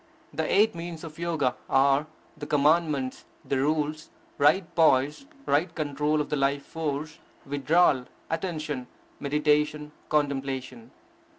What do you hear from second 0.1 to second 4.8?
The eight means of Yoga are: the Commandments, the Rules, right